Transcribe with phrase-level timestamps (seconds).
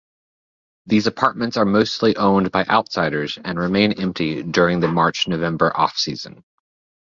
[0.87, 6.43] These apartments are mostly owned by outsiders and remain empty during the March-November off-season.